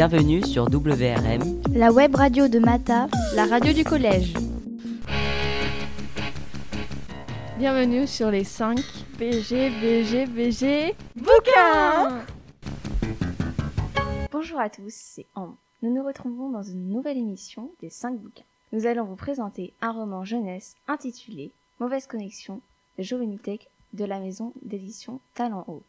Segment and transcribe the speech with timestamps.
[0.00, 4.32] Bienvenue sur WRM, la web radio de Mata, la radio du collège.
[7.58, 8.80] Bienvenue sur les 5
[9.18, 12.24] BG, BG, BG, bouquins
[14.32, 15.56] Bonjour à tous, c'est Ambre.
[15.82, 18.44] Nous nous retrouvons dans une nouvelle émission des 5 bouquins.
[18.72, 22.62] Nous allons vous présenter un roman jeunesse intitulé Mauvaise connexion
[22.96, 25.82] de Jovenitech de la maison d'édition Talent Haut.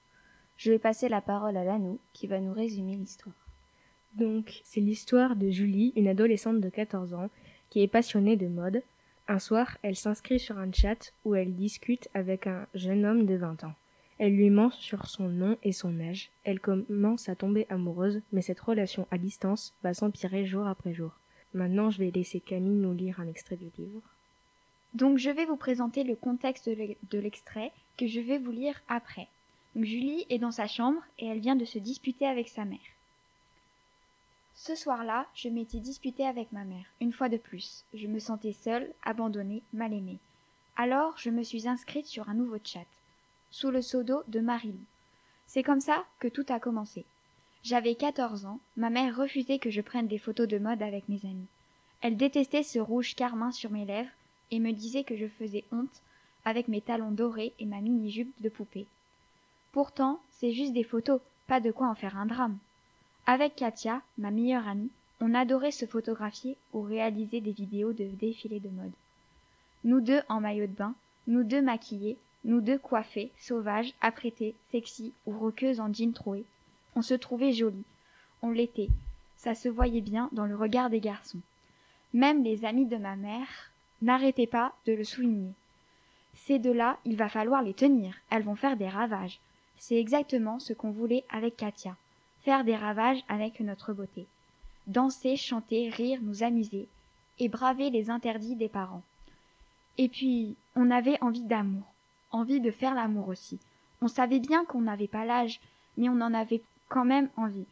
[0.58, 3.41] Je vais passer la parole à Lanou qui va nous résumer l'histoire.
[4.16, 7.30] Donc, c'est l'histoire de Julie, une adolescente de 14 ans,
[7.70, 8.84] qui est passionnée de mode.
[9.28, 13.36] Un soir, elle s'inscrit sur un chat où elle discute avec un jeune homme de
[13.36, 13.74] 20 ans.
[14.20, 16.30] Elle lui ment sur son nom et son âge.
[16.44, 21.12] Elle commence à tomber amoureuse, mais cette relation à distance va s'empirer jour après jour.
[21.54, 24.02] Maintenant, je vais laisser Camille nous lire un extrait du livre.
[24.94, 29.28] Donc, je vais vous présenter le contexte de l'extrait que je vais vous lire après.
[29.76, 32.80] Julie est dans sa chambre et elle vient de se disputer avec sa mère.
[34.64, 37.84] Ce soir-là, je m'étais disputée avec ma mère, une fois de plus.
[37.96, 40.20] Je me sentais seule, abandonnée, mal aimée.
[40.76, 42.86] Alors, je me suis inscrite sur un nouveau chat,
[43.50, 44.78] sous le pseudo de Marilou.
[45.48, 47.06] C'est comme ça que tout a commencé.
[47.64, 51.22] J'avais 14 ans, ma mère refusait que je prenne des photos de mode avec mes
[51.24, 51.48] amis.
[52.02, 54.12] Elle détestait ce rouge carmin sur mes lèvres
[54.52, 56.04] et me disait que je faisais honte
[56.46, 58.86] avec mes talons dorés et ma mini-jupe de poupée.
[59.72, 62.60] Pourtant, c'est juste des photos, pas de quoi en faire un drame.
[63.26, 68.60] Avec Katia, ma meilleure amie, on adorait se photographier ou réaliser des vidéos de défilés
[68.60, 68.92] de mode.
[69.84, 70.96] Nous deux en maillot de bain,
[71.28, 76.44] nous deux maquillés, nous deux coiffés, sauvages, apprêtés, sexy ou roqueuses en jean troué.
[76.96, 77.84] On se trouvait jolis.
[78.42, 78.90] On l'était.
[79.38, 81.40] Ça se voyait bien dans le regard des garçons.
[82.14, 85.54] Même les amis de ma mère n'arrêtaient pas de le souligner.
[86.34, 88.16] Ces deux-là, il va falloir les tenir.
[88.32, 89.40] Elles vont faire des ravages.
[89.78, 91.96] C'est exactement ce qu'on voulait avec Katia.
[92.44, 94.26] Faire des ravages avec notre beauté.
[94.88, 96.88] Danser, chanter, rire, nous amuser.
[97.40, 99.04] Et braver les interdits des parents.
[99.98, 101.84] Et puis, on avait envie d'amour.
[102.32, 103.60] Envie de faire l'amour aussi.
[104.02, 105.60] On savait bien qu'on n'avait pas l'âge,
[105.98, 107.68] mais on en avait quand même envie.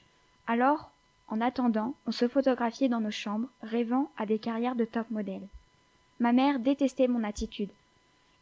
[0.45, 0.91] Alors,
[1.27, 5.47] en attendant, on se photographiait dans nos chambres, rêvant à des carrières de top modèle.
[6.19, 7.69] Ma mère détestait mon attitude,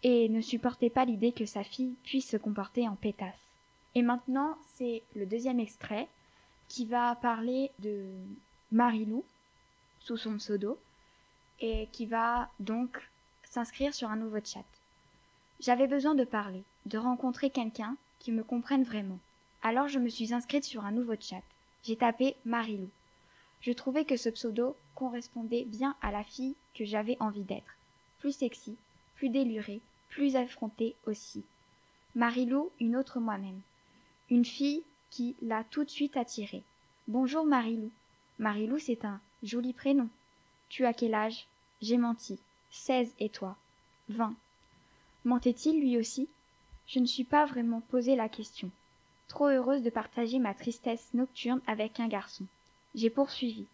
[0.04, 3.48] et ne supportait pas l'idée que sa fille puisse se comporter en pétasse.
[3.96, 6.08] Et maintenant, c'est le deuxième extrait
[6.68, 8.06] qui va parler de
[8.72, 9.24] Marilou
[10.00, 10.78] sous son pseudo
[11.60, 13.10] et qui va donc
[13.44, 14.66] s'inscrire sur un nouveau chat.
[15.60, 19.20] J'avais besoin de parler, de rencontrer quelqu'un qui me comprenne vraiment.
[19.64, 21.42] Alors je me suis inscrite sur un nouveau chat.
[21.84, 22.90] J'ai tapé Marilou.
[23.62, 27.76] Je trouvais que ce pseudo correspondait bien à la fille que j'avais envie d'être.
[28.20, 28.76] Plus sexy,
[29.16, 31.44] plus délurée, plus affrontée aussi.
[32.16, 33.62] Marilou, une autre moi-même.
[34.30, 36.64] Une fille qui l'a tout de suite attirée.
[37.08, 37.92] Bonjour Marilou.
[38.40, 40.10] Marilou, c'est un joli prénom.
[40.70, 41.48] Tu as quel âge?
[41.82, 42.40] J'ai menti.
[42.72, 43.56] Seize et toi?
[44.10, 44.36] Vingt.
[45.26, 46.28] Mentait-il lui aussi?
[46.88, 48.70] Je ne suis pas vraiment posé la question.
[49.28, 52.46] Trop heureuse de partager ma tristesse nocturne avec un garçon.
[52.96, 53.66] J'ai poursuivi.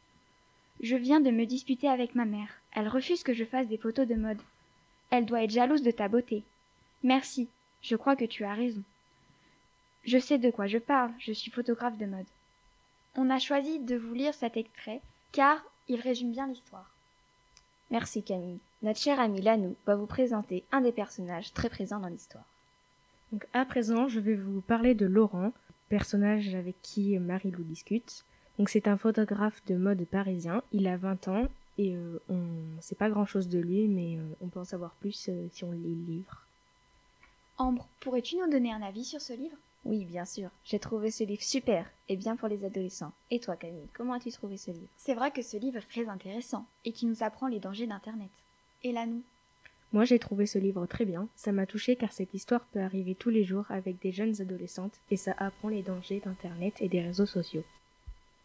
[0.82, 2.50] Je viens de me disputer avec ma mère.
[2.72, 4.42] Elle refuse que je fasse des photos de mode.
[5.12, 6.44] Elle doit être jalouse de ta beauté.
[7.04, 7.48] Merci.
[7.82, 8.82] Je crois que tu as raison.
[10.04, 12.26] Je sais de quoi je parle, je suis photographe de mode.
[13.16, 16.90] On a choisi de vous lire cet extrait car il résume bien l'histoire.
[17.90, 18.60] Merci Camille.
[18.82, 22.44] Notre cher ami Lanou va vous présenter un des personnages très présents dans l'histoire.
[23.32, 25.54] Donc à présent, je vais vous parler de Laurent,
[25.90, 28.26] personnage avec qui Marie-Lou discute.
[28.60, 31.48] Donc c'est un photographe de mode parisien, il a 20 ans
[31.78, 34.92] et euh, on ne sait pas grand-chose de lui mais euh, on peut en savoir
[35.00, 36.43] plus euh, si on lit le livre.
[37.58, 39.58] Ambre, pourrais-tu nous donner un avis sur ce livre?
[39.86, 40.50] Oui, bien sûr.
[40.64, 43.12] J'ai trouvé ce livre super et bien pour les adolescents.
[43.32, 44.88] Et toi, Camille, comment as-tu trouvé ce livre?
[44.98, 48.30] C'est vrai que ce livre est très intéressant et qui nous apprend les dangers d'Internet.
[48.84, 49.22] Et là, nous?
[49.92, 51.28] Moi, j'ai trouvé ce livre très bien.
[51.36, 55.00] Ça m'a touché car cette histoire peut arriver tous les jours avec des jeunes adolescentes
[55.12, 57.64] et ça apprend les dangers d'Internet et des réseaux sociaux.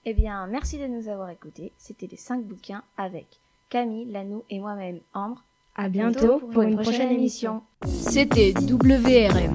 [0.04, 1.72] Eh bien, merci de nous avoir écoutés.
[1.78, 3.26] C'était les 5 bouquins avec
[3.70, 5.42] Camille, Lanou et moi-même, Ambre.
[5.80, 7.62] À bientôt, pour, une, prochaine, émission.
[7.86, 9.52] C'était WRM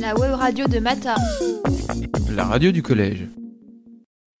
[0.00, 1.16] la web radio de Mata.
[2.30, 3.26] La radio du collège.